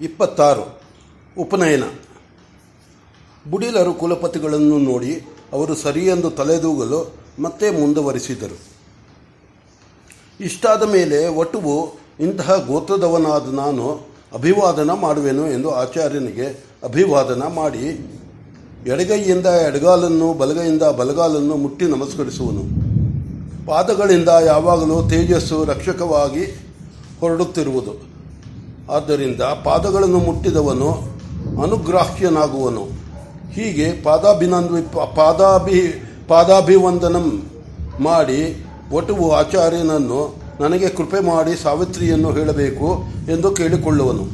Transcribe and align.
ಇಪ್ಪತ್ತಾರು. 0.00 0.80
ಉಪನಯನ. 1.38 1.82
ಬುಡಿಲರು 3.50 3.94
ಕುಲಪತಿಗಳನ್ನು 3.94 4.78
ನೋಡಿ 4.78 5.28
ಅವರು 5.52 5.74
ಸರಿಯೆಂದು 5.74 6.30
ತಲೆದೂಗಲು 6.30 7.14
ಮತ್ತೆ 7.38 7.70
ಮುಂದುವರಿಸಿದರು. 7.70 8.58
ಇಷ್ಟಾದ 10.40 10.82
ಮೇಲೆ 10.82 11.28
ಒಟುವು 11.28 11.92
ಇಂತಹ 12.20 12.56
ಗೋತ್ರದವನಾದ 12.66 13.54
ನಾನು 13.54 14.10
ಅಭಿವಾದನ 14.34 14.90
ಮಾಡುವೆನು 14.90 15.50
ಎಂದು 15.50 15.70
ಆಚಾರ್ಯನಿಗೆ 15.70 16.64
ಅಭಿವಾದನ 16.82 17.42
ಮಾಡಿ 17.42 18.10
ಎಡಗೈಯಿಂದ 18.86 19.46
ಎಡಗಾಲನ್ನು, 19.46 20.32
ಬಲಗೈಯಿಂದ 20.32 20.82
ಬಲಗಾಲನ್ನು 20.82 21.56
ಮುಟ್ಟಿ 21.56 21.84
ನಮಸ್ಕರಿಸುವನು. 21.84 22.62
ಪಾದಗಳಿಂದ 23.66 24.28
ಯಾವಾಗಲೂ 24.28 25.08
ತೇಜಸ್ಸು 25.08 25.64
ರಕ್ಷಕವಾಗಿ 25.64 26.44
ಹೊರಡುತ್ತಿರುವುದು. 27.20 28.09
ಆದ್ದರಿಂದ 28.90 29.40
ಪಾದಗಳನ್ನು 29.40 30.18
ಮುಟ್ಟಿದವನು 30.18 30.90
ಅನುಗ್ರಾಹ್ಯನಾಗುವನು. 31.62 32.84
ಹೀಗೆ 33.52 34.02
ಪಾದಾಭಿನಂದ 34.02 34.70
ಪಾದಾಭಿ 35.16 36.04
ಪಾದಾಭಿವಂದನಂ 36.28 37.42
ಮಾಡಿ 38.00 38.66
ಒಟುವು 38.92 39.32
ಆಚಾರ್ಯನನ್ನು 39.32 40.34
ನನಗೆ 40.60 40.88
ಕೃಪೆ 40.88 41.20
ಮಾಡಿ 41.20 41.62
ಸಾವಿತ್ರಿಯನ್ನು 41.62 42.32
ಹೇಳಬೇಕು 42.32 43.04
ಎಂದು 43.30 43.50
ಕೇಳಿಕೊಳ್ಳುವನು. 43.50 44.24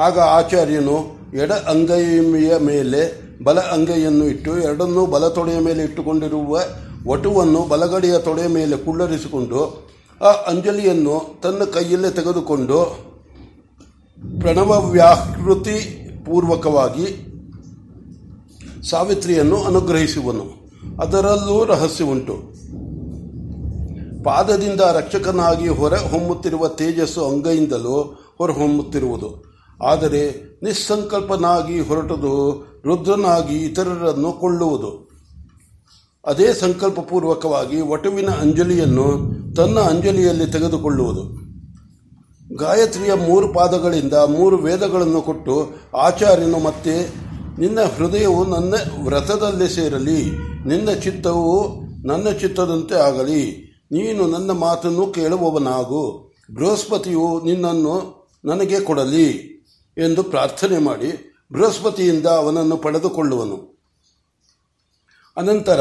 ಆಗ 0.00 0.18
ಆಚಾರ್ಯನು 0.18 1.18
ಎಡ 1.34 1.52
ಅಂಗೈಯ 1.52 2.58
ಮೇಲೆ 2.58 3.28
ಬಲ 3.44 3.58
ಅಂಗೈಯನ್ನು 3.58 4.24
ಇಟ್ಟು 4.24 4.58
ಎರಡನ್ನೂ 4.58 5.06
ಬಲ 5.06 5.28
ತೊಡೆಯ 5.28 5.58
ಮೇಲೆ 5.58 5.82
ಇಟ್ಟುಕೊಂಡಿರುವ 5.82 6.60
ವಟುವನ್ನು 7.08 7.60
ಬಲಗಡೆಯ 7.68 8.18
ತೊಡೆಯ 8.18 8.46
ಮೇಲೆ 8.46 8.76
ಕುಳ್ಳರಿಸಿಕೊಂಡು 8.76 9.88
ಆ 10.20 10.30
ಅಂಜಲಿಯನ್ನು 10.30 11.40
ತನ್ನ 11.42 11.64
ಕೈಯಲ್ಲೇ 11.64 12.10
ತೆಗೆದುಕೊಂಡು 12.10 13.08
ಪ್ರಣವ 14.40 14.90
ವ್ಯಾಕೃತಿ 14.90 16.08
ಪೂರ್ವಕವಾಗಿ 16.24 17.28
ಸಾವಿತ್ರಿಯನ್ನು 18.90 19.64
ಅನುಗ್ರಹಿಸುವನು. 19.64 20.44
ಅದರಲ್ಲೂ 21.02 21.64
ರಹಸ್ಯ 21.64 22.04
ಉಂಟು. 22.04 22.34
ಪಾದದಿಂದ 24.24 24.80
ರಕ್ಷಕನಾಗಿ 24.80 25.68
ಹೊರ 25.68 25.94
ಹೊಮ್ಮುತ್ತಿರುವ 25.94 26.68
ತೇಜಸ್ಸು 26.68 27.26
ಅಂಗೈಯಿಂದಲೂ 27.26 28.20
ಹೊರಹೊಮ್ಮುತ್ತಿರುವುದು. 28.38 29.48
ಆದರೆ 29.84 30.48
ನಿಸ್ಸಂಕಲ್ಪನಾಗಿ 30.62 31.80
ಹೊರಟದು 31.80 32.64
ರುದ್ರನಾಗಿ 32.84 33.56
ಇತರರನ್ನು 33.56 34.32
ಕೊಳ್ಳುವುದು 34.32 35.07
ಅದೇ 36.28 36.54
ಸಂಕಲ್ಪಪೂರ್ವಕವಾಗಿ 36.54 37.80
ವಟುವಿನ 37.80 38.30
ಅಂಜಲಿಯನ್ನು 38.30 39.06
ತನ್ನ 39.54 39.78
ಅಂಜಲಿಯಲ್ಲಿ 39.80 40.46
ತೆಗೆದುಕೊಳ್ಳುವುದು. 40.46 41.22
ಗಾಯತ್ರಿಯ 42.56 43.14
ಮೂರು 43.14 43.48
ಪಾದಗಳಿಂದ 43.48 44.14
ಮೂರು 44.14 44.56
ವೇದಗಳನ್ನು 44.56 45.22
ಕೊಟ್ಟು 45.22 45.54
ಆಚಾರ್ಯನು 45.96 46.58
ಮತ್ತೆ, 46.58 46.94
ನಿನ್ನ 47.58 47.78
ಹೃದಯವು 47.96 48.44
ನನ್ನ 48.44 48.74
ವ್ರತದಲ್ಲಿ 49.04 49.68
ಸೇರಲಿ, 49.74 50.30
ನಿನ್ನ 50.66 50.90
ಚಿತ್ತವು 50.90 51.80
ನನ್ನ 52.06 52.30
ಚಿತ್ತದಂತೆ 52.30 52.94
ಆಗಲಿ, 52.94 53.42
ನೀನು 53.92 54.26
ನನ್ನ 54.26 54.50
ಮಾತನ್ನು 54.50 55.06
ಕೇಳುವವನಾಗು, 55.06 56.34
ಬೃಹಸ್ಪತಿಯು 56.54 57.40
ನಿನ್ನನ್ನು 57.44 57.94
ನನಗೆ 58.44 58.80
ಕೊಡಲಿ 58.80 59.28
ಎಂದು 59.98 60.22
ಪ್ರಾರ್ಥನೆ 60.22 60.78
ಮಾಡಿ 60.78 61.10
ಬೃಹಸ್ಪತಿಯಿಂದ 61.52 62.26
ಅವನನ್ನು 62.26 62.76
ಪಡೆದುಕೊಳ್ಳುವನು. 62.76 63.78
ಅನಂತರ 65.36 65.80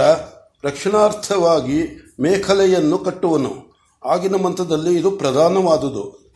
ರಕ್ಷಣಾರ್ಥವಾಗಿ 0.63 1.83
ಮೇಖಲೆಯನ್ನು 2.19 2.97
ಕಟ್ಟುವನು. 2.97 3.67
ಆಗಿನ 4.05 4.35
ಮಂತ್ರದಲ್ಲಿ 4.35 4.99
ಇದು 4.99 5.11
ಪ್ರಧಾನವಾದುದು. 5.11 6.31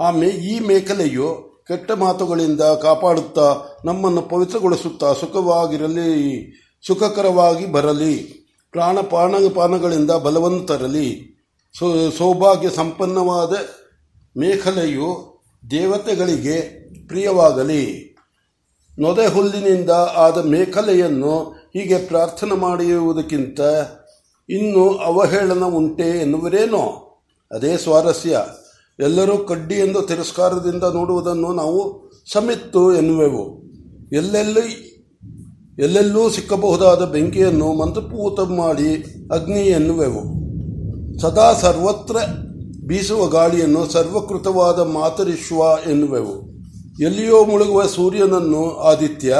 ಆ 0.00 0.10
ಮೇ 0.10 0.28
ಈ 0.28 0.58
ಮೇಖಲೆಯು 0.58 1.54
ಕೆಟ್ಟ 1.68 1.92
ಮಾತುಗಳಿಂದ 1.92 2.60
ಕಾಪಾಡುತ್ತಾ 2.60 3.56
ನಮ್ಮನ್ನು 3.84 4.22
ಪವಿತ್ರಗೊಳಿಸುತ್ತಾ 4.22 5.12
ಸುಖವಾಗಿರಲಿ, 5.12 6.52
ಸುಖಕರವಾಗಿ 6.86 7.72
ಬರಲಿ 7.72 8.44
ಪ್ರಾಣಪಾನ 8.70 9.34
ಪಾನಗಳಿಂದ 9.54 10.10
ಬಲವನ್ನು 10.10 10.66
ತರಲಿ. 10.66 11.34
ಸೌಭಾಗ್ಯ 12.18 12.70
ಸಂಪನ್ನವಾದ 12.70 13.52
ಮೇಖಲೆಯು 14.38 15.42
ದೇವತೆಗಳಿಗೆ 15.70 16.60
ಪ್ರಿಯವಾಗಲಿ. 17.06 18.16
ನೊದೆ 18.98 19.26
ಹುಲ್ಲಿನಿಂದ 19.26 19.90
ಆದ 19.90 20.46
ಮೇಖಲೆಯನ್ನು 20.46 21.63
ಹೀಗೆ 21.76 21.98
ಪ್ರಾರ್ಥನೆ 21.98 22.56
ಮಾಡಿರುವುದಕ್ಕಿಂತ 22.56 23.60
ಇನ್ನು 24.48 24.98
ಅವಹೇಳನ 24.98 25.64
ಉಂಟೆ 25.64 26.20
ಎನ್ನುವರೇನೋ? 26.20 27.10
ಅದೇ 27.52 27.76
ಸ್ವಾರಸ್ಯ. 27.76 28.38
ಎಲ್ಲರೂ 29.00 29.36
ಕಡ್ಡಿ 29.36 29.74
ಎಂದು 29.74 30.02
ತಿರಸ್ಕಾರದಿಂದ 30.02 30.82
ನೋಡುವುದನ್ನು 30.82 31.52
ನಾವು 31.52 32.10
ಸಮಿತ್ತು 32.32 32.94
ಎನ್ನುವೆವು. 32.94 33.62
ಎಲ್ಲೆಲ್ಲಿ, 34.12 34.94
ಎಲ್ಲೆಲ್ಲೂ 35.78 36.30
ಸಿಕ್ಕಬಹುದಾದ 36.30 37.04
ಬೆಂಕಿಯನ್ನು 37.04 37.72
ಮಂತ್ರಪೂತ 37.72 38.40
ಮಾಡಿ 38.40 39.04
ಅಗ್ನಿ 39.32 39.60
ಎನ್ನುವೆವು. 39.60 40.22
ಸದಾ 41.18 41.52
ಸರ್ವತ್ರ 41.52 42.16
ಬೀಸುವ 42.86 43.26
ಗಾಳಿಯನ್ನು 43.26 43.86
ಸರ್ವಕೃತವಾದ 43.86 44.78
ಮಾತರಿಶ್ವ 44.78 45.90
ಎನ್ನುವೆವು. 45.90 46.48
ಎಲ್ಲಿಯೋ 47.02 47.44
ಮುಳುಗುವ 47.44 47.86
ಸೂರ್ಯನನ್ನು 47.86 48.76
ಆದಿತ್ಯ, 48.76 49.36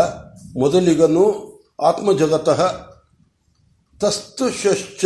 ಮೊದಲಿಗನು 0.59 1.54
ಆತ್ಮಜಗತಃ 1.83 2.89
ತಸ್ತುಶ್ಚ 4.01 5.05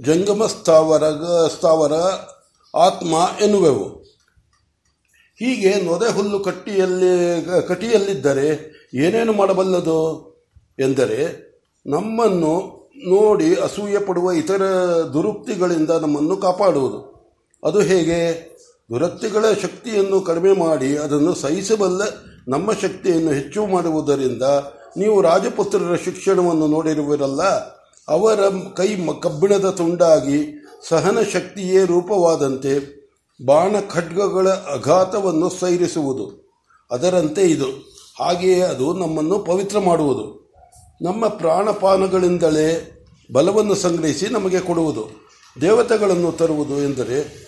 ಜಂಗಮ 0.00 0.46
ಸ್ಥಾವರ 0.46 1.08
ಸ್ಥಾವರ 1.48 1.92
ಆತ್ಮ 2.78 3.14
ಎನ್ನುವೆವು. 3.40 3.88
ಹೀಗೆ 5.38 5.80
ನೊದೆ 5.80 6.12
ಹುಲ್ಲು 6.12 6.40
ಕಟ್ಟಿಯಲ್ಲಿ, 6.40 7.44
ಕಟಿಯಲ್ಲಿದ್ದರೆ 7.68 8.48
ಏನೇನು 8.94 9.32
ಮಾಡಬಲ್ಲದು? 9.32 10.30
ಎಂದರೆ 10.78 11.44
ನಮ್ಮನ್ನು 11.86 12.84
ನೋಡಿ 13.08 13.54
ಅಸೂಯೆ 13.54 14.06
ಪಡುವ 14.06 14.32
ಇತರ 14.32 14.62
ದುರುಕ್ತಿಗಳಿಂದ 15.12 15.90
ನಮ್ಮನ್ನು 15.90 16.36
ಕಾಪಾಡುವುದು. 16.36 17.14
ಅದು 17.64 17.80
ಹೇಗೆ? 17.80 18.54
ದುರಕ್ತಿಗಳ 18.90 19.44
ಶಕ್ತಿಯನ್ನು 19.52 20.20
ಕಡಿಮೆ 20.20 20.52
ಮಾಡಿ 20.52 20.96
ಅದನ್ನು 20.96 21.34
ಸಹಿಸಬಲ್ಲ 21.34 22.02
ನಮ್ಮ 22.48 22.72
ಶಕ್ತಿಯನ್ನು 22.72 23.32
ಹೆಚ್ಚು 23.32 23.66
ಮಾಡುವುದರಿಂದ 23.66 24.42
ನೀವು 24.96 25.22
ರಾಜಪುತ್ರರ 25.22 25.96
ಶಿಕ್ಷಣವನ್ನು 25.96 26.66
ನೋಡಿರುವಿರಲ್ಲ, 26.66 27.42
ಅವರ 28.08 28.40
ಕೈ 28.76 28.96
ಕಬ್ಬಿಣದ 29.20 29.70
ತುಂಡಾಗಿ 29.70 30.66
ಸಹನ 30.88 31.18
ಶಕ್ತಿಯೇ 31.32 31.84
ರೂಪವಾದಂತೆ 31.84 33.04
ಬಾಣ 33.46 33.76
ಖಡ್ಗಗಳ 33.90 34.48
ಅಘಾತವನ್ನು 34.48 35.50
ಸೈರಿಸುವುದು. 35.50 36.44
ಅದರಂತೆ 36.90 37.42
ಇದು. 37.42 37.94
ಹಾಗೆಯೇ 38.20 38.60
ಅದು 38.60 38.92
ನಮ್ಮನ್ನು 38.92 39.38
ಪವಿತ್ರ 39.38 39.78
ಮಾಡುವುದು. 39.78 40.52
ನಮ್ಮ 41.02 41.28
ಪ್ರಾಣಪಾನಗಳಿಂದಲೇ 41.28 42.90
ಬಲವನ್ನು 43.32 43.74
ಸಂಗ್ರಹಿಸಿ 43.74 44.26
ನಮಗೆ 44.26 44.60
ಕೊಡುವುದು. 44.60 45.30
ದೇವತೆಗಳನ್ನು 45.60 46.32
ತರುವುದು 46.32 46.78
ಎಂದರೆ 46.82 47.44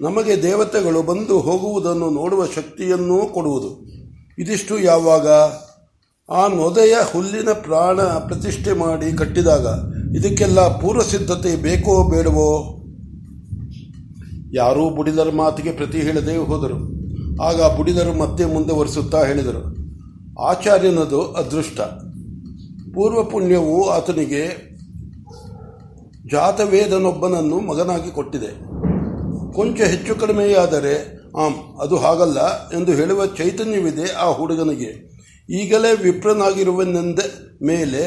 ನಮಗೆ 0.00 0.42
ದೇವತೆಗಳು 0.42 1.02
ಬಂದು 1.02 1.40
ಹೋಗುವುದನ್ನು 1.40 2.10
ನೋಡುವ 2.10 2.46
ಶಕ್ತಿಯನ್ನೂ 2.46 3.26
ಕೊಡುವುದು. 3.26 3.84
ಇದಿಷ್ಟು 4.38 4.78
ಯಾವಾಗ? 4.78 5.28
ಆ 6.28 6.46
ನೊದೆಯ 6.48 6.94
ಹುಲ್ಲಿನ 7.12 7.50
ಪ್ರಾಣ 7.62 7.98
ಪ್ರತಿಷ್ಠೆ 8.00 8.72
ಮಾಡಿ 8.72 9.12
ಕಟ್ಟಿದಾಗ 9.12 9.66
ಇದಕ್ಕೆಲ್ಲ 10.16 10.60
ಪೂರ್ವ 10.78 11.02
ಸಿದ್ಧತೆ 11.02 11.50
ಬೇಕೋ 11.56 11.92
ಬೇಡವೋ? 12.10 12.48
ಯಾರೂ 14.54 14.90
ಬುಡಿದರ 14.90 15.30
ಮಾತಿಗೆ 15.34 15.72
ಪ್ರತಿ 15.72 15.98
ಹೇಳದೆ 15.98 16.34
ಹೋದರು. 16.50 16.78
ಆಗ 17.42 17.60
ಬುಡಿದರು 17.76 18.12
ಮತ್ತೆ 18.18 18.44
ಮುಂದುವರಿಸುತ್ತಾ 18.44 19.20
ಹೇಳಿದರು, 19.24 19.62
ಆಚಾರ್ಯನದು 20.42 21.22
ಅದೃಷ್ಟ. 21.32 21.80
ಪೂರ್ವ 22.94 23.22
ಪುಣ್ಯವು 23.22 23.78
ಆತನಿಗೆ 23.88 24.44
ಜಾತವೇದನೊಬ್ಬನನ್ನು 26.30 27.58
ಮಗನಾಗಿ 27.60 28.10
ಕೊಟ್ಟಿದೆ. 28.10 28.52
ಕೊಂಚ 29.52 29.80
ಹೆಚ್ಚು 29.80 30.14
ಕಡಿಮೆಯಾದರೆ 30.14 30.94
ಆಂ 31.42 31.54
ಅದು 31.82 31.96
ಹಾಗಲ್ಲ 31.96 32.40
ಎಂದು 32.70 32.92
ಹೇಳುವ 32.92 33.26
ಚೈತನ್ಯವಿದೆ 33.26 34.06
ಆ 34.14 34.28
ಹುಡುಗನಿಗೆ. 34.30 35.15
ಈಗಲೇ 35.50 36.02
ವಿಪ್ರನಾಗಿರುವನೆಂದ 36.02 37.18
ಮೇಲೆ 37.62 38.02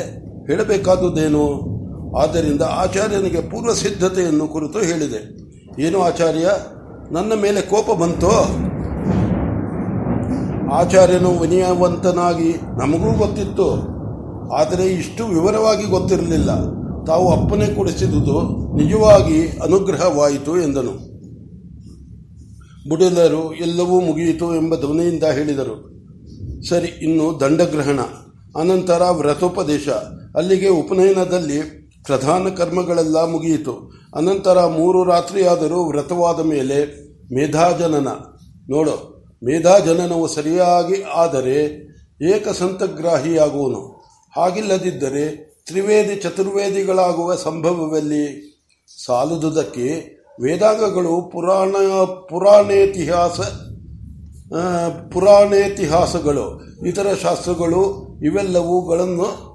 ಹೇಳಬೇಕಾದುದೇನು? 0.47 1.69
ಆದ್ದರಿಂದ 2.18 2.62
ಆಚಾರ್ಯನಿಗೆ 2.62 3.41
ಪೂರ್ವ 3.41 3.74
ಸಿದ್ಧತೆಯನ್ನು 3.74 4.47
ಕುರಿತು 4.47 4.80
ಹೇಳಿದೆ. 4.80 5.50
ಏನು 5.81 6.01
ಆಚಾರ್ಯ? 6.01 6.51
ನನ್ನ 7.12 7.33
ಮೇಲೆ 7.41 7.62
ಕೋಪ 7.62 8.00
ಬಂತೋ? 8.00 8.45
ಆಚಾರ್ಯನು 10.74 11.39
ವಿನಯವಂತನಾಗಿ, 11.39 12.53
ನಮಗೂ 12.53 13.18
ಗೊತ್ತಿತ್ತು. 13.18 13.71
ಆದರೆ 14.53 14.86
ಇಷ್ಟು 14.86 15.25
ವಿವರವಾಗಿ 15.25 15.83
ಗೊತ್ತಿರಲಿಲ್ಲ. 15.83 16.51
ತಾವು 17.03 17.44
ಅಪ್ಪನೆ 17.44 17.75
ಕೊಡಿಸಿದುದು 17.75 18.41
ನಿಜವಾಗಿ 18.77 19.47
ಅನುಗ್ರಹವಾಯಿತು 19.47 20.62
ಎಂದನು. 20.62 21.09
ಬುಡಲರು 22.89 23.53
ಎಲ್ಲವೂ 23.53 24.00
ಮುಗಿಯಿತು 24.00 24.56
ಎಂಬ 24.56 24.75
ಧ್ವನಿಯಿಂದ 24.75 25.24
ಹೇಳಿದರು. 25.24 25.99
ಸರಿ, 26.67 26.88
ಇನ್ನು 26.88 27.39
ದಂಡಗ್ರಹಣ. 27.41 28.00
ಅನಂತರ 28.59 29.01
ವ್ರತೋಪದೇಶ. 29.11 29.88
ಅಲ್ಲಿಗೆ 30.35 30.67
ಉಪನಯನದಲ್ಲಿ 30.67 31.59
ಪ್ರಧಾನ 32.06 32.50
ಕರ್ಮಗಳೆಲ್ಲ 32.50 33.17
ಮುಗಿಯಿತು. 33.25 33.91
ಅನಂತರ 34.15 34.65
ಮೂರು 34.65 35.03
ರಾತ್ರಿಯಾದರೂ 35.03 35.83
ವ್ರತವಾದ 35.83 36.39
ಮೇಲೆ 36.39 36.77
ಮೇಧಾಜನನ. 37.33 38.07
ನೋಡು, 38.69 38.95
ಮೇಧಾಜನನವು 39.44 40.27
ಸರಿಯಾಗಿ 40.27 41.03
ಆದರೆ 41.13 41.57
ಏಕಸಂತಗ್ರಾಹಿಯಾಗುವನು. 42.35 43.81
ಹಾಗಿಲ್ಲದಿದ್ದರೆ 44.35 45.50
ತ್ರಿವೇದಿ 45.65 46.15
ಚತುರ್ವೇದಿಗಳಾಗುವ 46.15 47.35
ಸಂಭವದಲ್ಲಿ 47.35 48.25
ಸಾಲದುದಕ್ಕೆ 49.05 49.88
ವೇದಾಂಗಗಳು 50.41 51.29
ಪುರಾಣ 51.33 51.71
ಪುರಾಣೇತಿಹಾಸ 52.29 53.39
ಪುರಾಣೇತಿಹಾಸಗಳು, 55.12 56.62
ಇತರ 56.88 57.07
ಶಾಸ್ತ್ರಗಳು, 57.22 57.81
ಇವೆಲ್ಲವುಗಳನ್ನು 58.24 59.50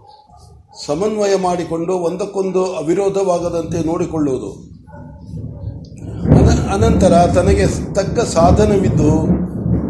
ಸಮನ್ವಯ 0.86 1.34
ಮಾಡಿಕೊಂಡು 1.42 1.92
ಒಂದಕ್ಕೊಂದು 1.92 2.64
ಅವಿರೋಧವಾಗದಂತೆ 2.64 3.86
ನೋಡಿಕೊಳ್ಳುವುದು. 3.86 4.74
ಅನಂತರ 6.74 7.26
ತನಗೆ 7.34 7.94
ತಕ್ಕ 7.94 8.20
ಸಾಧನವಿದ್ದು, 8.20 9.10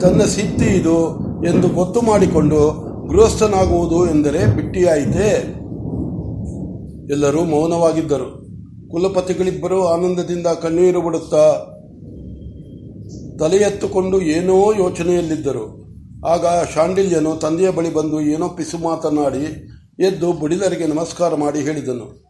ತನ್ನ 0.01 0.23
ಸಿದ್ಧಿ 0.23 0.67
ಇದು 0.67 1.25
ಎಂದು 1.47 1.69
ಗೊತ್ತು 1.69 2.01
ಮಾಡಿಕೊಂಡು 2.01 2.85
ಗೃಹಸ್ಥನಾಗುವುದು 3.09 4.07
ಎಂದರೆ 4.07 4.47
ಬಿಟ್ಟಿಯಾಯಿತೆ? 4.47 5.29
ಎಲ್ಲರೂ 7.13 7.45
ಮೌನವಾಗಿದ್ದರು. 7.45 8.45
ಕುಲಪತಿಗಳಿಬ್ಬರು 8.91 9.87
ಆನಂದದಿಂದ 9.87 10.47
ಕಣ್ಣೀರು 10.47 11.01
ಬಿಡುತ್ತಾ 11.03 11.67
ತಲೆ 13.39 13.57
ಎತ್ತುಕೊಂಡು 13.57 14.21
ಏನೋ 14.21 14.73
ಯೋಚನೆಯಲ್ಲಿದ್ದರು. 14.73 15.85
ಆಗ 16.27 16.47
ಶಾಂಡಿಲ್ಯನು 16.75 17.37
ತಂದೆಯ 17.37 17.71
ಬಳಿ 17.71 17.95
ಬಂದು 17.95 18.21
ಏನೋ 18.21 18.49
ಪಿಸು 18.49 18.79
ಮಾತನಾಡಿ 18.79 19.69
ಎದ್ದು 19.99 20.33
ಬುಡಿಲರಿಗೆ 20.33 20.87
ನಮಸ್ಕಾರ 20.87 21.35
ಮಾಡಿ 21.35 21.61
ಹೇಳಿದನು. 21.61 22.25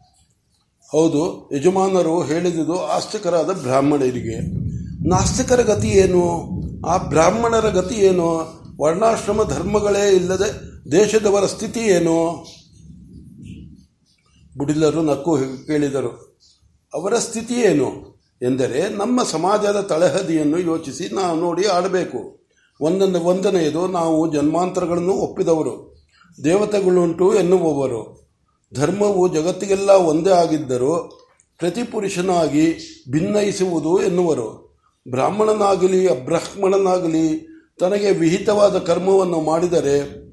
ಹೌದು, 0.93 1.51
ಯಜಮಾನರು 1.57 2.23
ಹೇಳಿದುದು 2.23 2.87
ಆಸ್ತಿಕರಾದ 2.87 3.51
ಬ್ರಾಹ್ಮಣರಿಗೆ. 3.51 4.39
ನಾಸ್ತಿಕರ 5.09 5.63
ಗತಿ 5.63 5.89
ಏನು? 5.89 6.51
ಆ 6.87 6.97
ಬ್ರಾಹ್ಮಣರ 6.97 7.69
ಗತಿ 7.69 7.95
ಏನು? 7.95 8.29
ವರ್ಣಾಶ್ರಮ 8.81 9.43
ಧರ್ಮಗಳೇ 9.49 10.17
ಇಲ್ಲದೆ 10.17 10.49
ದೇಶದವರ 10.93 11.47
ಸ್ಥಿತಿ 11.47 11.81
ಏನು? 11.81 12.47
ಬುಡಿಲರು 14.59 15.03
ನಕ್ಕು 15.03 15.39
ಕೇಳಿದರು. 15.67 16.39
ಅವರ 16.95 17.15
ಸ್ಥಿತಿ 17.19 17.55
ಏನು? 17.55 18.14
ಎಂದರೆ 18.43 18.89
ನಮ್ಮ 18.89 19.23
ಸಮಾಜದ 19.23 19.81
ತಳಹದಿಯನ್ನು 19.81 20.59
ಯೋಚಿಸಿ 20.59 21.15
ನಾವು 21.15 21.41
ನೋಡಿ 21.41 21.67
ಆಡಬೇಕು. 21.67 22.45
ಒಂದೊಂದು 22.81 23.21
ಒಂದನೆಯದು, 23.21 23.87
ನಾವು 23.87 24.33
ಜನ್ಮಾಂತರಗಳನ್ನು 24.33 25.13
ಒಪ್ಪಿದವರು, 25.13 25.97
ದೇವತೆಗಳುಂಟು 26.45 27.35
ಎನ್ನುವವರು. 27.35 28.25
ಧರ್ಮವು 28.75 29.29
ಜಗತ್ತಿಗೆಲ್ಲ 29.29 29.91
ಒಂದೇ 29.91 30.31
ಆಗಿದ್ದರೂ 30.31 31.21
ಪ್ರತಿ 31.59 31.83
ಪುರುಷನಾಗಿ 31.83 32.77
ಭಿನ್ನಯಿಸುವುದು 33.11 34.03
ಎನ್ನುವರು. 34.03 34.77
ಬ್ರಾಹ್ಮಣನಾಗಲಿ, 35.11 36.07
ಅಬ್ರಾಹ್ಮಣನಾಗಲಿ, 36.07 37.49
ತನಗೆ 37.81 38.11
ವಿಹಿತವಾದ 38.11 38.79
ಕರ್ಮವನ್ನು 38.79 39.41
ಮಾಡಿದರೆ 39.41 40.25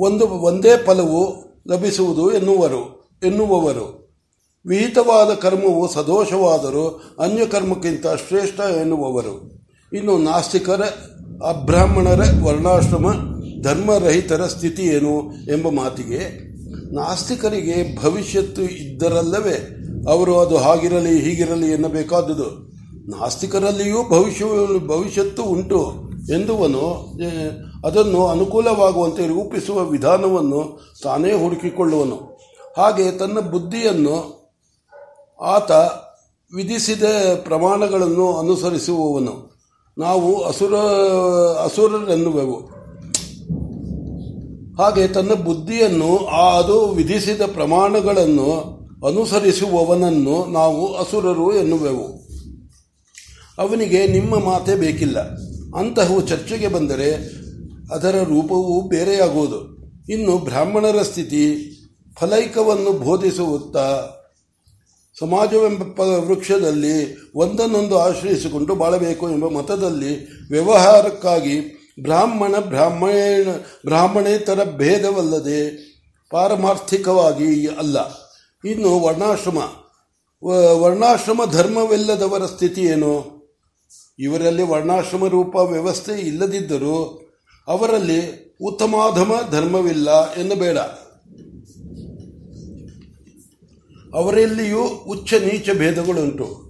ಒಂದು, 0.00 0.28
ಒಂದೇ 0.28 0.76
ಫಲವು 0.86 1.46
ಲಭಿಸುವುದು 1.68 2.32
ಎನ್ನುವರು, 2.32 3.10
ಎನ್ನುವವರು. 3.22 4.05
ವಿಹಿತವಾದ 4.66 5.34
ಕರ್ಮವು 5.34 5.92
ಸದೋಷವಾದರೂ 5.92 7.02
ಅನ್ಯ 7.18 7.46
ಕರ್ಮಕ್ಕಿಂತ 7.46 8.06
ಶ್ರೇಷ್ಠ 8.28 8.60
ಎನ್ನುವವರು. 8.60 9.64
ಇನ್ನು 9.92 10.18
ನಾಸ್ತಿಕರ, 10.18 10.82
ಅಬ್ರಾಹ್ಮಣರ 11.48 12.20
ವರ್ಣಾಶ್ರಮ, 12.44 13.12
ಧರ್ಮರಹಿತರ 13.62 14.46
ಸ್ಥಿತಿ 14.46 14.82
ಏನು 14.82 15.34
ಎಂಬ 15.52 15.68
ಮಾತಿಗೆ, 15.68 16.46
ನಾಸ್ತಿಕರಿಗೆ 16.94 18.02
ಭವಿಷ್ಯತ್ತು 18.02 18.62
ಇದ್ದರಲ್ಲವೇ, 18.62 19.76
ಅವರು 20.10 20.40
ಅದು 20.40 20.56
ಹಾಗಿರಲಿ, 20.56 21.20
ಹೀಗಿರಲಿ 21.20 21.70
ಎನ್ನಬೇಕಾದುದು. 21.70 22.66
ನಾಸ್ತಿಕರಲ್ಲಿಯೂ 23.10 24.08
ಭವಿಷ್ಯ 24.08 24.44
ಭವಿಷ್ಯತ್ತು 24.86 25.42
ಉಂಟು 25.42 25.94
ಎಂದುವನು 26.34 27.12
ಅದನ್ನು 27.86 28.26
ಅನುಕೂಲವಾಗುವಂತೆ 28.26 29.26
ರೂಪಿಸುವ 29.26 29.84
ವಿಧಾನವನ್ನು 29.84 30.80
ತಾನೇ 31.02 31.32
ಹುಡುಕಿಕೊಳ್ಳುವನು. 31.32 32.36
ಹಾಗೆ 32.76 33.18
ತನ್ನ 33.18 33.38
ಬುದ್ಧಿಯನ್ನು 33.38 34.35
ಆತ 35.40 35.70
ವಿಧಿಸಿದ 36.54 37.02
ಪ್ರಮಾಣಗಳನ್ನು 37.44 38.38
ಅನುಸರಿಸುವವನು. 38.38 39.56
ನಾವು 39.98 40.42
ಅಸುರ, 40.42 40.74
ಅಸುರರೆನ್ನುವೆವು. 41.64 42.56
ಹಾಗೆ 44.82 45.08
ತನ್ನ 45.08 45.32
ಬುದ್ಧಿಯನ್ನು 45.32 46.16
ಅದು 46.26 46.88
ವಿಧಿಸಿದ 46.88 47.40
ಪ್ರಮಾಣಗಳನ್ನು 47.40 48.76
ಅನುಸರಿಸುವವನನ್ನು 49.06 50.52
ನಾವು 50.52 50.94
ಅಸುರರು 50.94 51.56
ಎನ್ನುವೆವು. 51.56 52.26
ಅವನಿಗೆ 53.58 54.06
ನಿಮ್ಮ 54.06 54.34
ಮಾತೇ 54.34 54.74
ಬೇಕಿಲ್ಲ. 54.74 55.18
ಅಂತಹವು 55.78 56.20
ಚರ್ಚೆಗೆ 56.20 56.68
ಬಂದರೆ 56.68 57.14
ಅದರ 57.92 58.22
ರೂಪವು 58.22 58.88
ಬೇರೆಯಾಗುವುದು. 58.88 59.76
ಇನ್ನು 60.12 60.38
ಬ್ರಾಹ್ಮಣರ 60.38 61.02
ಸ್ಥಿತಿ 61.02 61.72
ಫಲೈಕವನ್ನು 62.20 62.92
ಬೋಧಿಸುತ್ತಾ 62.92 64.10
ಸಮಾಜವೆಂಬ 65.20 66.00
ವೃಕ್ಷದಲ್ಲಿ 66.00 67.16
ಒಂದನ್ನೊಂದು 67.34 67.98
ಆಶ್ರಯಿಸಿಕೊಂಡು 67.98 68.74
ಬಾಳಬೇಕು 68.74 69.30
ಎಂಬ 69.30 69.48
ಮತದಲ್ಲಿ 69.48 70.28
ವ್ಯವಹಾರಕ್ಕಾಗಿ 70.48 71.60
ಬ್ರಾಹ್ಮಣ 72.02 72.58
ಬ್ರಾಹ್ಮಣ 72.58 73.48
ಬ್ರಾಹ್ಮಣೇತರ 73.84 74.64
ಭೇದವಲ್ಲದೆ 74.64 75.86
ಪಾರಮಾರ್ಥಿಕವಾಗಿ 76.30 77.66
ಅಲ್ಲ. 77.66 77.98
ಇನ್ನು 78.64 79.00
ವರ್ಣಾಶ್ರಮ. 79.00 79.58
ವರ್ಣಾಶ್ರಮ 80.80 81.40
ಧರ್ಮವಿಲ್ಲದವರ 81.50 82.46
ಸ್ಥಿತಿ 82.46 82.80
ಏನು? 82.80 83.36
ಇವರಲ್ಲಿ 84.18 84.62
ವರ್ಣಾಶ್ರಮ 84.62 85.26
ರೂಪ 85.26 85.56
ವ್ಯವಸ್ಥೆ 85.56 86.12
ಇಲ್ಲದಿದ್ದರೂ 86.12 87.28
ಅವರಲ್ಲಿ 87.68 88.46
ಉತ್ತಮಾಧಮ 88.62 89.40
ಧರ್ಮವಿಲ್ಲ 89.50 90.34
ಎನ್ನಬೇಡ. 90.34 90.78
ಅವರಲ್ಲಿಯೂ 94.16 95.04
ಉಚ್ಚ 95.08 95.34
ನೀಚ 95.34 95.68
ಭೇದಗಳುಂಟು. 95.78 96.66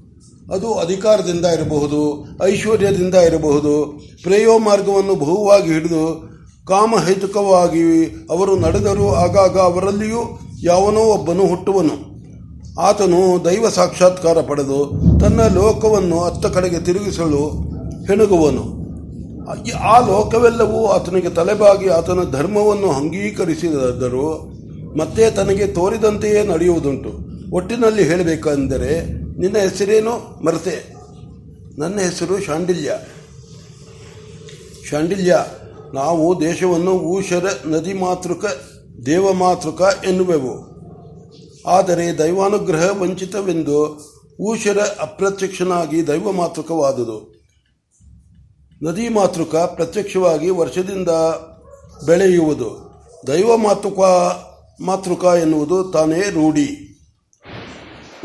ಅದು 0.54 0.74
ಅಧಿಕಾರದಿಂದ 0.74 1.44
ಇರಬಹುದು, 1.44 2.28
ಐಶ್ವರ್ಯದಿಂದ 2.42 3.14
ಇರಬಹುದು, 3.14 4.00
ಪ್ರೇಯೋ 4.22 4.58
ಮಾರ್ಗವನ್ನು 4.58 5.14
ಬಹುವಾಗಿ 5.14 5.72
ಹಿಡಿದು 5.72 6.36
ಕಾಮಹೇತುಕವಾಗಿ 6.68 8.04
ಅವರು 8.30 8.56
ನಡೆದರೂ 8.60 9.14
ಆಗಾಗ 9.14 9.58
ಅವರಲ್ಲಿಯೂ 9.58 10.40
ಯಾವನೋ 10.62 11.00
ಒಬ್ಬನು 11.00 11.46
ಹುಟ್ಟುವನು. 11.46 12.16
ಆತನು 12.80 13.44
ದೈವ 13.44 13.68
ಸಾಕ್ಷಾತ್ಕಾರ 13.68 14.40
ಪಡೆದು 14.40 14.92
ತನ್ನ 15.20 15.40
ಲೋಕವನ್ನು 15.54 16.20
ಅತ್ತ 16.20 16.46
ಕಡೆಗೆ 16.46 16.78
ತಿರುಗಿಸಲು 16.78 17.48
ಹೆಣಗುವನು. 18.06 18.76
ಆ 19.72 19.98
ಲೋಕವೆಲ್ಲವೂ 19.98 20.86
ಆತನಿಗೆ 20.86 21.30
ತಲೆಬಾಗಿ 21.30 21.88
ಆತನ 21.88 22.18
ಧರ್ಮವನ್ನು 22.32 22.90
ಅಂಗೀಕರಿಸಿದರೂ 22.90 24.52
ಮತ್ತೆ 24.96 25.30
ತನಗೆ 25.30 25.66
ತೋರಿದಂತೆಯೇ 25.66 26.46
ನಡೆಯುವುದುಂಟು. 26.46 27.25
ಒಟ್ಟಿನಲ್ಲಿ 27.52 28.04
ಹೇಳಬೇಕೆಂದರೆ 28.04 29.00
ನಿನ್ನ 29.38 29.58
ಹೆಸರೇನು? 29.58 30.44
ಮರತೆ. 30.44 30.96
ನನ್ನ 31.78 31.98
ಹೆಸರು 31.98 32.40
ಶಾಂಡಿಲ್ಯ. 32.40 32.92
ಶಾಂಡಿಲ್ಯ, 34.90 35.38
ನಾವು 35.94 36.40
ದೇಶವನ್ನು 36.40 36.90
ಊಷರ 36.90 37.46
ನದಿ 37.66 37.92
ಮಾತೃಕ 37.92 38.44
ದೇವಮಾತೃಕ 39.06 40.04
ಎನ್ನುವೆವು. 40.08 40.76
ಆದರೆ 41.66 42.18
ದೈವಾನುಗ್ರಹ 42.18 43.02
ವಂಚಿತವೆಂದು 43.02 44.00
ಊಷರ 44.40 44.78
ಅಪ್ರತ್ಯಕ್ಷನಾಗಿ 45.00 46.06
ದೈವ 46.06 46.32
ಮಾತೃಕವಾದುದು. 46.32 47.36
ನದಿ 48.82 49.08
ಮಾತೃಕ 49.08 49.56
ಪ್ರತ್ಯಕ್ಷವಾಗಿ 49.56 50.50
ವರ್ಷದಿಂದ 50.50 51.08
ಬೆಳೆಯುವುದು. 52.06 52.90
ದೈವ 53.26 53.56
ಮಾತೃಕ 53.56 53.98
ಮಾತೃಕ 54.80 55.24
ಎನ್ನುವುದು 55.24 55.84
ತಾನೇ 55.84 56.20
ರೂಢಿ. 56.20 56.85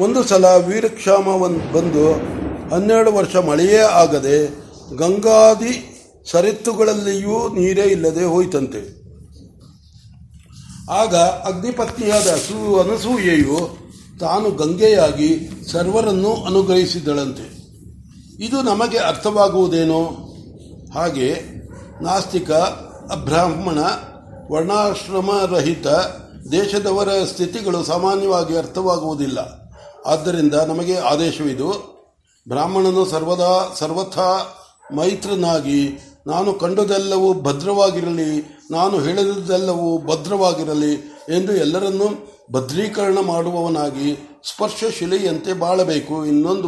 ಒಂದು 0.02 0.24
ಸಲ 0.24 0.46
ವೀರಕ್ಷಾಮ 0.46 1.26
ಬಂದು 1.74 2.14
ಹನ್ನೆರಡು 2.76 3.14
ವರ್ಷ 3.14 3.36
ಮಳೆಯೇ 3.36 3.78
ಆಗದೆ 3.78 4.50
ಗಂಗಾದಿ 4.98 5.74
ಸರಿತ್ತುಗಳಲ್ಲಿಯೂ 6.32 7.48
ನೀರೇ 7.48 7.82
ಇಲ್ಲದೆ 7.82 8.24
ಹೋಯಿತಂತೆ. 8.26 9.02
ಆಗ 10.92 11.16
ಅಗ್ನಿಪತ್ನಿಯಾದ 11.16 12.28
ಸು 12.28 12.80
ಅನಸೂಯೆಯು 12.80 13.78
ತಾನು 14.20 14.52
ಗಂಗೆಯಾಗಿ 14.52 15.50
ಸರ್ವರನ್ನು 15.72 16.36
ಅನುಗ್ರಹಿಸಿದಳಂತೆ. 16.36 17.46
ಇದು 18.46 18.62
ನಮಗೆ 18.62 18.98
ಅರ್ಥವಾಗುವುದೇನೋ? 18.98 20.02
ಹಾಗೆ 20.94 21.30
ನಾಸ್ತಿಕ 22.02 22.52
ಅಬ್ರಾಹ್ಮಣ 23.12 23.80
ವರ್ಣಾಶ್ರಮರಹಿತ 24.52 25.88
ದೇಶದವರ 26.52 27.10
ಸ್ಥಿತಿಗಳು 27.10 27.84
ಸಾಮಾನ್ಯವಾಗಿ 27.84 28.58
ಅರ್ಥವಾಗುವುದಿಲ್ಲ. 28.58 29.61
ಆದ್ದರಿಂದ 30.06 30.54
ನಮಗೆ 30.54 30.98
ಆದೇಶವಿದು 30.98 31.92
ಬ್ರಾಹ್ಮಣನು 32.48 33.06
ಸರ್ವದಾ 33.06 33.74
ಸರ್ವಥಾ 33.76 34.58
ಮೈತ್ರನಾಗಿ, 34.96 35.90
ನಾನು 36.28 36.54
ಕಂಡುದೆಲ್ಲವೂ 36.54 37.34
ಭದ್ರವಾಗಿರಲಿ, 37.34 38.60
ನಾನು 38.72 39.00
ಹೇಳಿದೆಲ್ಲವೂ 39.00 39.98
ಭದ್ರವಾಗಿರಲಿ 39.98 40.94
ಎಂದು 41.30 41.52
ಎಲ್ಲರನ್ನೂ 41.52 42.06
ಭದ್ರೀಕರಣ 42.52 43.18
ಮಾಡುವವನಾಗಿ 43.20 44.40
ಸ್ಪರ್ಶ 44.48 44.84
ಶಿಲೆಯಂತೆ 45.00 45.54
ಬಾಳಬೇಕು. 45.54 46.26
ಇನ್ನೊಂದು 46.26 46.68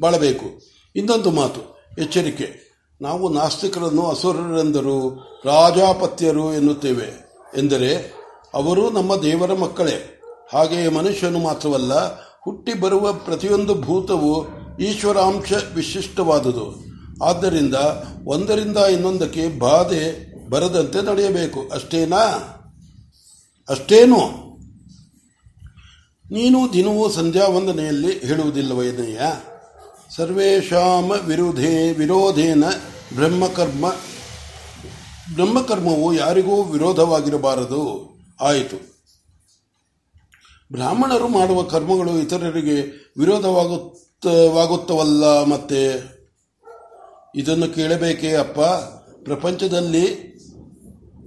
ಬಾಳಬೇಕು. 0.00 0.60
ಇನ್ನೊಂದು 0.96 1.30
ಮಾತು, 1.30 1.78
ಎಚ್ಚರಿಕೆ. 1.98 2.70
ನಾವು 3.02 3.28
ನಾಸ್ತಿಕರನ್ನು 3.28 4.08
ಅಸುರರೆಂದರು 4.08 5.18
ರಾಜಾಪತ್ಯರು 5.44 6.54
ಎನ್ನುತ್ತೇವೆ 6.54 7.30
ಎಂದರೆ, 7.58 8.14
ಅವರು 8.54 8.90
ನಮ್ಮ 8.90 9.16
ದೇವರ 9.16 9.52
ಮಕ್ಕಳೇ. 9.52 10.22
ಹಾಗೆಯೇ 10.52 10.88
ಮನುಷ್ಯನು 10.88 11.38
ಮಾತ್ರವಲ್ಲ 11.38 11.92
ಹುಟ್ಟಿ 12.44 12.74
ಬರುವ 12.74 13.12
ಪ್ರತಿಯೊಂದು 13.12 13.74
ಭೂತವು 13.74 14.46
ಈಶ್ವರಾಂಶ 14.80 15.52
ವಿಶಿಷ್ಟವಾದುದು. 15.74 16.90
ಆದ್ದರಿಂದ 17.24 17.74
ಒಂದರಿಂದ 18.24 18.76
ಇನ್ನೊಂದಕ್ಕೆ 18.76 19.58
ಬಾಧೆ 19.58 20.30
ಬರದಂತೆ 20.50 21.02
ನಡೆಯಬೇಕು. 21.02 21.68
ಅಷ್ಟೇನಾ? 21.72 22.18
ಅಷ್ಟೇನು? 23.68 24.50
ನೀನು 26.32 26.72
ದಿನವೂ 26.72 27.10
ಸಂಧ್ಯಾ 27.10 27.48
ವಂದನೆಯಲ್ಲಿ 27.48 28.18
ಹೇಳುವುದಿಲ್ಲವೇನಯ್ಯ 28.18 29.20
ಸರ್ವೇಶಾಮ 30.16 31.10
ವಿರೋಧೇ 31.10 31.92
ವಿರೋಧೇನ 31.92 32.64
ಬ್ರಹ್ಮಕರ್ಮ. 33.14 33.88
ಬ್ರಹ್ಮಕರ್ಮವು 35.34 36.14
ಯಾರಿಗೂ 36.14 36.62
ವಿರೋಧವಾಗಿರಬಾರದು. 36.62 38.10
ಆಯಿತು. 38.40 38.89
ಬ್ರಾಹ್ಮಣರು 40.72 41.28
ಮಾಡುವ 41.28 41.62
ಕರ್ಮಗಳು 41.62 42.18
ಇತರರಿಗೆ 42.18 43.10
ವಿರೋಧವಾಗುತ್ತವಾಗುತ್ತವಲ್ಲ 43.18 45.44
ಮತ್ತೆ 45.44 46.20
ಇದನ್ನು 47.34 47.74
ಕೇಳಬೇಕೇ 47.74 48.34
ಅಪ್ಪ? 48.34 48.60
ಪ್ರಪಂಚದಲ್ಲಿ 49.24 50.30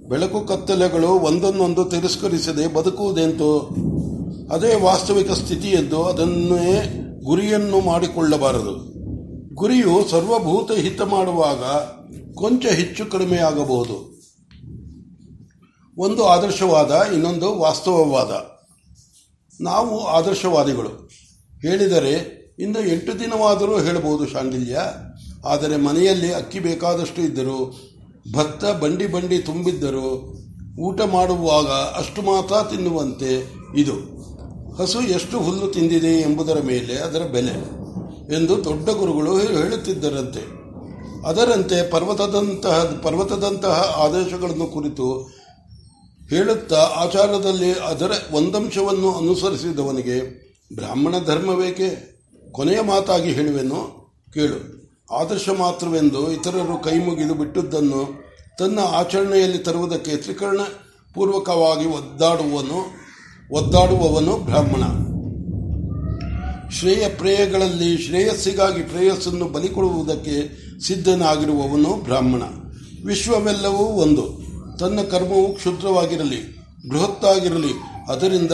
ಬೆಳಕು 0.08 0.40
ಕತ್ತಲೆಗಳು 0.40 1.08
ಒಂದನ್ನೊಂದು 1.08 1.84
ತಿರಸ್ಕರಿಸದೆ 1.84 2.66
ಬದುಕುವುದೆಂತು? 2.66 3.68
ಅದೇ 4.50 4.80
ವಾಸ್ತವಿಕ 4.80 5.30
ಸ್ಥಿತಿ 5.30 5.68
ಎಂದು 5.68 6.02
ಅದನ್ನೇ 6.02 7.00
ಗುರಿಯನ್ನು 7.24 7.80
ಮಾಡಿಕೊಳ್ಳಬಾರದು. 7.80 8.94
ಗುರಿಯು 9.54 10.08
ಸರ್ವಭೂತ 10.08 10.72
ಹಿತ 10.72 11.02
ಮಾಡುವಾಗ 11.02 11.64
ಕೊಂಚ 12.34 12.66
ಹೆಚ್ಚು 12.66 13.06
ಕಡಿಮೆಯಾಗಬಹುದು 13.06 14.14
ಒಂದು 15.98 16.24
ಆದರ್ಶವಾದ, 16.24 17.14
ಇನ್ನೊಂದು 17.14 17.58
ವಾಸ್ತವವಾದ. 17.58 18.53
ನಾವು 19.60 20.06
ಆದರ್ಶವಾದಿಗಳು. 20.06 21.10
ಹೇಳಿದರೆ 21.60 22.44
ಇನ್ನು 22.58 22.88
ಎಂಟು 22.88 23.18
ದಿನವಾದರೂ 23.18 23.80
ಹೇಳಬಹುದು 23.80 24.26
ಶಾಂಡಿಲ್ಯ 24.26 24.80
ಆದರೆ 25.46 25.76
ಮನೆಯಲ್ಲಿ 25.76 26.34
ಅಕ್ಕಿ 26.34 26.60
ಬೇಕಾದಷ್ಟು 26.60 27.22
ಇದ್ದರು. 27.22 27.80
ಭತ್ತ 28.36 28.64
ಬಂಡಿ 28.64 29.06
ಬಂಡಿ 29.06 29.38
ತುಂಬಿದ್ದರು. 29.38 30.34
ಊಟ 30.80 31.00
ಮಾಡುವಾಗ 31.00 31.66
ಅಷ್ಟು 31.66 32.22
ಮಾತ್ರ 32.22 32.54
ತಿನ್ನುವಂತೆ 32.70 33.54
ಇದು. 33.76 33.92
ಹಸು 34.74 35.00
ಎಷ್ಟು 35.00 35.40
ಹುಲ್ಲು 35.40 35.66
ತಿಂದಿದೆ 35.66 36.20
ಎಂಬುದರ 36.20 36.58
ಮೇಲೆ 36.62 36.96
ಅದರ 36.96 37.22
ಬೆಲೆ 37.22 37.84
ಎಂದು 38.34 38.64
ದೊಡ್ಡ 38.64 38.90
ಗುರುಗಳು 38.90 39.38
ಹೇಳುತ್ತಿದ್ದರಂತೆ. 39.38 40.64
ಅದರಂತೆ 41.28 41.90
ಪರ್ವತದಂತಹ 41.90 43.00
ಪರ್ವತದಂತಹ 43.02 44.02
ಆದೇಶಗಳನ್ನು 44.04 44.66
ಕುರಿತು 44.66 45.34
ಹೇಳುತ್ತಾ 46.34 46.76
ಆಚಾರದಲ್ಲಿ 46.76 47.72
ಅದರ 47.72 48.10
ಒಂದಂಶವನ್ನು 48.32 49.14
ಅನುಸರಿಸಿದವನಿಗೆ 49.14 50.44
ಬ್ರಾಹ್ಮಣ 50.74 51.14
ಧರ್ಮವೇಕೆ? 51.26 52.14
ಕೊನೆಯ 52.52 52.80
ಮಾತಾಗಿ 52.80 53.32
ಹೇಳುವೆನು, 53.32 54.12
ಕೇಳು. 54.34 54.84
ಆದರ್ಶ 55.14 55.48
ಮಾತ್ರವೆಂದು 55.58 56.32
ಇತರರು 56.32 56.82
ಕೈ 56.82 56.98
ಮುಗಿದು 56.98 57.34
ಬಿಟ್ಟದ್ದನ್ನು 57.34 58.24
ತನ್ನ 58.58 58.78
ಆಚರಣೆಯಲ್ಲಿ 58.78 59.58
ತರುವುದಕ್ಕೆ 59.58 60.16
ತ್ರಿಕರಣ 60.16 60.60
ಪೂರ್ವಕವಾಗಿ 61.14 61.88
ಒದ್ದಾಡುವನು, 61.88 62.84
ಒದ್ದಾಡುವವನು 63.54 64.36
ಬ್ರಾಹ್ಮಣ. 64.36 65.14
ಶ್ರೇಯ 66.70 67.08
ಪ್ರೇಯಗಳಲ್ಲಿ 67.08 68.02
ಶ್ರೇಯಸ್ಸಿಗಾಗಿ 68.02 68.82
ಪ್ರೇಯಸ್ಸನ್ನು 68.82 69.44
ಬಲಿಕೊಡುವುದಕ್ಕೆ 69.44 70.64
ಸಿದ್ಧನಾಗಿರುವವನು 70.86 72.04
ಬ್ರಾಹ್ಮಣ. 72.04 72.42
ವಿಶ್ವವೆಲ್ಲವೂ 73.06 73.84
ಒಂದು. 73.84 74.43
ತನ್ನ 74.78 75.00
ಕರ್ಮವು 75.10 75.54
ಕ್ಷುದ್ರವಾಗಿರಲಿ, 75.54 76.56
ಬೃಹತ್ತಾಗಿರಲಿ, 76.88 77.72
ಅದರಿಂದ 78.08 78.52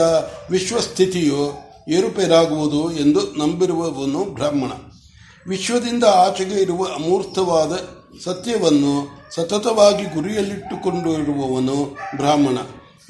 ವಿಶ್ವಸ್ಥಿತಿಯು 0.51 1.71
ಏರುಪೇರಾಗುವುದು 1.89 2.93
ಎಂದು 2.93 3.21
ನಂಬಿರುವವನು 3.21 4.35
ಬ್ರಾಹ್ಮಣ. 4.35 4.71
ವಿಶ್ವದಿಂದ 5.49 6.05
ಆಚೆಗೆ 6.05 6.63
ಇರುವ 6.63 6.85
ಅಮೂರ್ತವಾದ 6.85 7.73
ಸತ್ಯವನ್ನು 8.25 9.21
ಸತತವಾಗಿ 9.35 10.05
ಗುರಿಯಲ್ಲಿಟ್ಟುಕೊಂಡಿರುವವನು 10.05 11.97
ಬ್ರಾಹ್ಮಣ. 12.17 12.59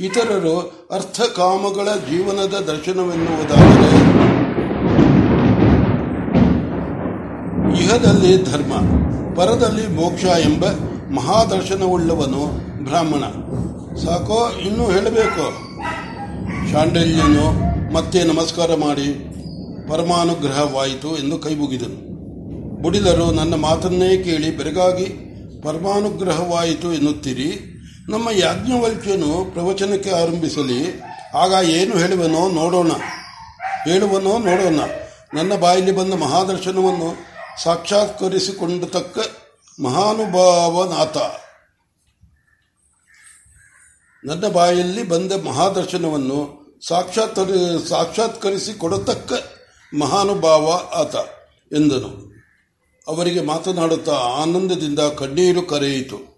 ಇತರರು 0.04 0.88
ಅರ್ಥಕಾಮಗಳ 0.92 1.88
ಜೀವನದ 2.10 2.54
ದರ್ಶನವೆನ್ನುವುದಾದರೆ, 2.54 4.20
ಇಹದಲ್ಲಿ 7.82 8.42
ಧರ್ಮ, 8.42 8.72
ಪರದಲ್ಲಿ 9.36 9.86
ಮೋಕ್ಷ 9.86 10.24
ಎಂಬ 10.24 10.64
ಮಹಾದರ್ಶನವುಳ್ಳವನು 11.14 12.69
ಬ್ರಾಹ್ಮಣ. 12.84 13.20
ಸಾಕೋ, 13.96 14.58
ಇನ್ನೂ 14.60 14.90
ಹೇಳಬೇಕು. 14.90 15.70
ಶಾಂಡಲ್ಯನು 16.72 17.70
ಮತ್ತೆ 17.92 18.24
ನಮಸ್ಕಾರ 18.24 18.74
ಮಾಡಿ, 18.74 19.30
ಪರಮಾನುಗ್ರಹವಾಯಿತು 19.88 21.16
ಎಂದು 21.16 21.38
ಕೈಮುಗಿದನು. 21.38 22.10
ಬುಡಿದರು 22.82 23.30
ನನ್ನ 23.30 23.54
ಮಾತನ್ನೇ 23.54 24.16
ಕೇಳಿ 24.16 24.58
ಬೆರಗಾಗಿ, 24.58 25.04
ಪರಮಾನುಗ್ರಹವಾಯಿತು 25.62 26.92
ಎನ್ನುತ್ತೀರಿ. 26.92 27.76
ನಮ್ಮ 28.08 28.28
ಯಾಜ್ಞವಲ್ಕ್ಯನು 28.30 29.50
ಪ್ರವಚನಕ್ಕೆ 29.52 30.10
ಆರಂಭಿಸಲಿ. 30.10 31.00
ಆಗ 31.34 31.64
ಏನು 31.64 31.98
ಹೇಳುವನೋ 31.98 32.48
ನೋಡೋಣ. 32.48 32.90
ಹೇಳುವನೋ 33.84 34.38
ನೋಡೋಣ. 34.38 34.80
ನನ್ನ 35.34 35.56
ಬಾಯಲ್ಲಿ 35.56 35.92
ಬಂದ 35.92 36.14
ಮಹಾದರ್ಶನವನ್ನು 36.14 37.16
ಸಾಕ್ಷಾತ್ಕರಿಸಿಕೊಂಡ 37.62 38.84
ತಕ್ಕ 38.84 39.18
ಮಹಾನುಭಾವನಾಥ. 39.82 41.16
ನನ್ನ 44.24 44.48
ಬಾಯಲ್ಲಿ 44.48 45.02
ಬಂದ 45.02 45.32
ಮಹಾದರ್ಶನವನ್ನು 45.32 46.60
ಸಾಕ್ಷಾತ್ 46.88 47.86
ಸಾಕ್ಷಾತ್ಕರಿಸಿ 47.88 48.78
ಕೊಡತಕ್ಕ 48.78 49.32
ಮಹಾನುಭಾವ 49.98 50.70
ಆತ 50.94 51.14
ಎಂದನು. 51.74 52.32
ಅವರಿಗೆ 53.08 53.40
ಮಾತನಾಡುತ್ತಾ 53.40 54.12
ಆನಂದದಿಂದ 54.12 54.98
ಕಣ್ಣೀರು 54.98 55.62
ಕರೆಯಿತು. 55.62 56.29